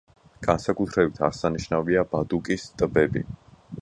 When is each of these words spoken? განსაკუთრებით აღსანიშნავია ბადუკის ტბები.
განსაკუთრებით 0.45 1.21
აღსანიშნავია 1.27 2.07
ბადუკის 2.15 2.67
ტბები. 2.81 3.25